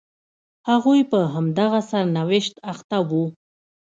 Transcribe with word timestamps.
هغوی 0.69 1.01
په 1.11 1.19
همدغه 1.33 1.79
سرنوشت 1.91 2.53
اخته 2.71 2.97
وو. 3.09 3.25